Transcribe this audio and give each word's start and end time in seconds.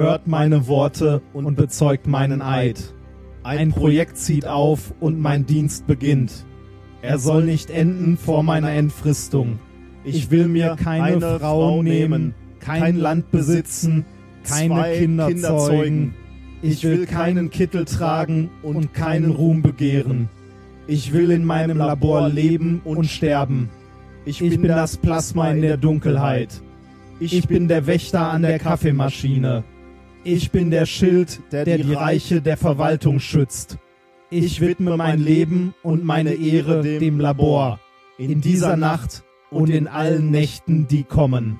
hört 0.00 0.26
meine 0.26 0.66
Worte 0.66 1.20
und 1.34 1.54
bezeugt 1.56 2.06
meinen 2.06 2.40
Eid. 2.40 2.94
Ein 3.42 3.70
Projekt 3.70 4.16
zieht 4.16 4.46
auf 4.46 4.94
und 5.00 5.20
mein 5.20 5.44
Dienst 5.46 5.86
beginnt. 5.86 6.46
Er 7.02 7.18
soll 7.18 7.44
nicht 7.44 7.70
enden 7.70 8.16
vor 8.16 8.42
meiner 8.42 8.70
Entfristung. 8.70 9.58
Ich 10.04 10.30
will 10.30 10.48
mir 10.48 10.76
keine 10.82 11.38
Frau 11.38 11.82
nehmen, 11.82 12.34
kein 12.60 12.96
Land 12.96 13.30
besitzen, 13.30 14.04
keine 14.42 14.94
Kinder, 14.94 15.28
Kinder 15.28 15.58
zeugen. 15.58 16.14
Ich 16.62 16.82
will 16.84 17.06
keinen 17.06 17.50
Kittel 17.50 17.84
tragen 17.84 18.50
und 18.62 18.94
keinen 18.94 19.30
Ruhm 19.32 19.62
begehren. 19.62 20.28
Ich 20.86 21.12
will 21.12 21.30
in 21.30 21.44
meinem 21.44 21.78
Labor 21.78 22.28
leben 22.28 22.80
und 22.84 23.04
sterben. 23.04 23.68
Ich 24.24 24.38
bin 24.40 24.62
das 24.62 24.96
Plasma 24.96 25.50
in 25.50 25.62
der 25.62 25.76
Dunkelheit. 25.76 26.62
Ich 27.18 27.46
bin 27.46 27.68
der 27.68 27.86
Wächter 27.86 28.30
an 28.30 28.42
der 28.42 28.58
Kaffeemaschine. 28.58 29.64
Ich 30.22 30.50
bin 30.50 30.70
der 30.70 30.84
Schild, 30.84 31.40
der 31.50 31.64
die 31.64 31.94
Reiche 31.94 32.42
der 32.42 32.58
Verwaltung 32.58 33.20
schützt. 33.20 33.78
Ich 34.28 34.60
widme 34.60 34.96
mein 34.96 35.18
Leben 35.18 35.74
und 35.82 36.04
meine 36.04 36.34
Ehre 36.34 36.82
dem 36.82 37.18
Labor. 37.18 37.80
In 38.18 38.42
dieser 38.42 38.76
Nacht 38.76 39.24
und 39.50 39.70
in 39.70 39.88
allen 39.88 40.30
Nächten, 40.30 40.86
die 40.86 41.04
kommen. 41.04 41.58